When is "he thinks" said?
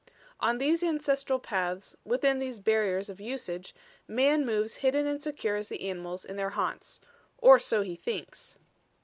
7.83-8.57